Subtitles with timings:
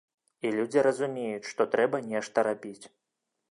[0.45, 2.85] І людзі разумеюць, што трэба нешта рабіць.